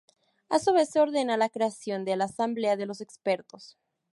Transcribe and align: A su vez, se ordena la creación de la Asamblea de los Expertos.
A 0.49 0.57
su 0.57 0.73
vez, 0.73 0.89
se 0.89 0.99
ordena 0.99 1.37
la 1.37 1.47
creación 1.49 2.05
de 2.05 2.15
la 2.15 2.25
Asamblea 2.25 2.75
de 2.75 2.87
los 2.87 3.01
Expertos. 3.01 3.77